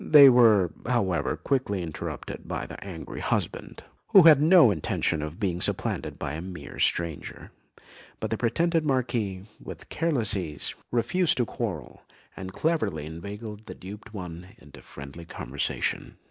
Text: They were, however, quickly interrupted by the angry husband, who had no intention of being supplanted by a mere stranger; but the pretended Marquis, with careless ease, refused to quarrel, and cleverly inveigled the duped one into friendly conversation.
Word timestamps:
They 0.03 0.31
were, 0.31 0.71
however, 0.87 1.37
quickly 1.37 1.83
interrupted 1.83 2.47
by 2.47 2.65
the 2.65 2.83
angry 2.83 3.19
husband, 3.19 3.83
who 4.07 4.23
had 4.23 4.41
no 4.41 4.71
intention 4.71 5.21
of 5.21 5.39
being 5.39 5.61
supplanted 5.61 6.17
by 6.17 6.33
a 6.33 6.41
mere 6.41 6.79
stranger; 6.79 7.51
but 8.19 8.31
the 8.31 8.37
pretended 8.39 8.83
Marquis, 8.83 9.43
with 9.63 9.89
careless 9.89 10.35
ease, 10.35 10.73
refused 10.89 11.37
to 11.37 11.45
quarrel, 11.45 12.01
and 12.35 12.51
cleverly 12.51 13.05
inveigled 13.05 13.67
the 13.67 13.75
duped 13.75 14.11
one 14.11 14.55
into 14.57 14.81
friendly 14.81 15.23
conversation. 15.25 16.15